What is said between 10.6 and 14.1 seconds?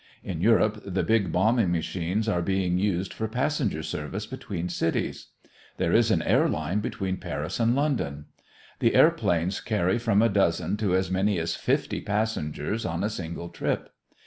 to as many as fifty passengers on a single trip.